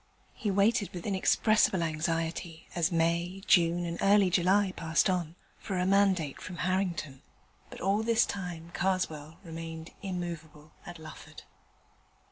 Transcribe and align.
He 0.33 0.49
waited 0.49 0.89
with 0.95 1.05
inexpressible 1.05 1.83
anxiety 1.83 2.67
as 2.73 2.91
May, 2.91 3.43
June, 3.45 3.85
and 3.85 3.99
early 4.01 4.31
July 4.31 4.73
passed 4.75 5.11
on, 5.11 5.35
for 5.59 5.77
a 5.77 5.85
mandate 5.85 6.41
from 6.41 6.57
Harrington. 6.65 7.21
But 7.69 7.81
all 7.81 8.01
this 8.01 8.25
time 8.25 8.71
Karswell 8.73 9.37
remained 9.43 9.91
immovable 10.01 10.71
at 10.87 10.97
Lufford. 10.97 11.43